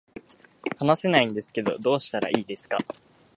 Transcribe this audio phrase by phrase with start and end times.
[0.79, 2.79] 話せないんですけど、どうしたらいいですか